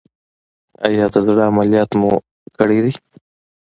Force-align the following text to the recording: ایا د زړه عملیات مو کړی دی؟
ایا 0.85 1.05
د 1.13 1.15
زړه 1.25 1.43
عملیات 1.49 1.89
مو 1.99 2.11
کړی 2.57 2.79
دی؟ 2.83 2.93